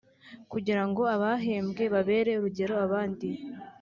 [0.51, 3.27] kugira ngo abahembwe babere urugero abandi